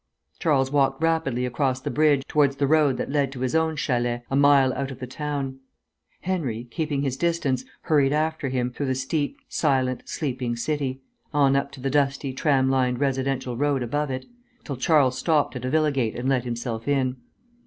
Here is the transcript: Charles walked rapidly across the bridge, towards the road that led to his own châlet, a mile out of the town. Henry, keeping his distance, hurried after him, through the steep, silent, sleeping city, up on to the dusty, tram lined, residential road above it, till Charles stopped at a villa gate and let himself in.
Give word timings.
Charles 0.39 0.71
walked 0.71 0.99
rapidly 1.03 1.45
across 1.45 1.79
the 1.79 1.91
bridge, 1.91 2.25
towards 2.27 2.55
the 2.55 2.65
road 2.65 2.97
that 2.97 3.11
led 3.11 3.31
to 3.33 3.41
his 3.41 3.53
own 3.53 3.75
châlet, 3.75 4.23
a 4.31 4.35
mile 4.35 4.73
out 4.73 4.89
of 4.89 4.97
the 4.99 5.05
town. 5.05 5.59
Henry, 6.21 6.63
keeping 6.71 7.03
his 7.03 7.15
distance, 7.15 7.65
hurried 7.81 8.11
after 8.11 8.49
him, 8.49 8.71
through 8.71 8.87
the 8.87 8.95
steep, 8.95 9.37
silent, 9.47 10.01
sleeping 10.09 10.55
city, 10.55 11.01
up 11.35 11.35
on 11.35 11.69
to 11.69 11.79
the 11.79 11.91
dusty, 11.91 12.33
tram 12.33 12.67
lined, 12.67 12.99
residential 12.99 13.55
road 13.55 13.83
above 13.83 14.09
it, 14.09 14.25
till 14.63 14.75
Charles 14.75 15.19
stopped 15.19 15.55
at 15.55 15.65
a 15.65 15.69
villa 15.69 15.91
gate 15.91 16.15
and 16.15 16.27
let 16.27 16.45
himself 16.45 16.87
in. 16.87 17.17